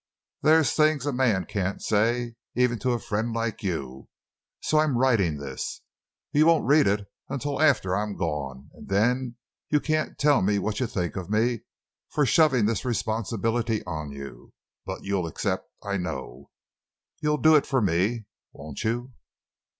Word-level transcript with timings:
There's 0.41 0.73
things 0.73 1.05
a 1.05 1.13
man 1.13 1.45
can't 1.45 1.79
say, 1.79 2.33
even 2.55 2.79
to 2.79 2.93
a 2.93 2.97
friend 2.99 3.31
like 3.33 3.61
you. 3.61 4.09
So 4.63 4.79
I'm 4.79 4.97
writing 4.97 5.37
this. 5.37 5.81
You 6.31 6.47
won't 6.47 6.65
read 6.65 6.87
it 6.87 7.05
until 7.29 7.61
after 7.61 7.95
I'm 7.95 8.15
gone, 8.17 8.71
and 8.73 8.89
then 8.89 9.35
you 9.69 9.79
can't 9.79 10.17
tell 10.17 10.41
me 10.41 10.57
what 10.57 10.79
you 10.79 10.87
think 10.87 11.15
of 11.15 11.29
me 11.29 11.59
for 12.09 12.25
shoving 12.25 12.65
this 12.65 12.83
responsibility 12.83 13.83
on 13.85 14.09
you. 14.11 14.53
But 14.87 15.03
you'll 15.03 15.27
accept, 15.27 15.69
I 15.83 15.97
know; 15.97 16.49
you'll 17.19 17.37
do 17.37 17.55
it 17.55 17.67
for 17.67 17.79
me, 17.79 18.25
won't 18.53 18.83
you? 18.83 19.13